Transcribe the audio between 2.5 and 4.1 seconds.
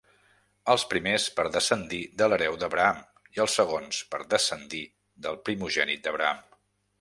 d'Abraham i els segons